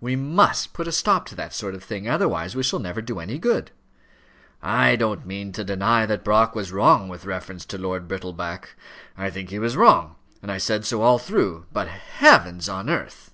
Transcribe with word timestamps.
"We 0.00 0.16
must 0.16 0.72
put 0.72 0.88
a 0.88 0.90
stop 0.90 1.26
to 1.26 1.36
that 1.36 1.54
sort 1.54 1.76
of 1.76 1.84
thing, 1.84 2.08
otherwise 2.08 2.56
we 2.56 2.64
shall 2.64 2.80
never 2.80 3.00
do 3.00 3.20
any 3.20 3.38
good." 3.38 3.70
"I 4.60 4.96
don't 4.96 5.24
mean 5.28 5.52
to 5.52 5.62
deny 5.62 6.06
that 6.06 6.24
Brock 6.24 6.56
was 6.56 6.72
wrong 6.72 7.08
with 7.08 7.24
reference 7.24 7.64
to 7.66 7.78
Lord 7.78 8.08
Brittleback. 8.08 8.74
I 9.16 9.30
think 9.30 9.50
that 9.50 9.52
he 9.54 9.58
was 9.60 9.76
wrong, 9.76 10.16
and 10.42 10.50
I 10.50 10.58
said 10.58 10.84
so 10.84 11.02
all 11.02 11.20
through. 11.20 11.66
But, 11.72 11.86
heavens 11.86 12.68
on 12.68 12.90
earth 12.90 13.30